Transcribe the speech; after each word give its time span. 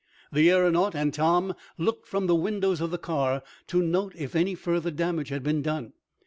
The 0.31 0.49
aeronaut 0.49 0.95
and 0.95 1.13
Tom 1.13 1.53
looked 1.77 2.07
from 2.07 2.25
the 2.25 2.33
windows 2.33 2.81
of 2.81 2.89
the 2.89 2.97
car, 2.97 3.43
to 3.67 3.83
note 3.83 4.13
if 4.17 4.35
any 4.35 4.55
further 4.55 4.89
damage 4.89 5.29
had 5.29 5.43
been 5.43 5.61
done. 5.61 5.93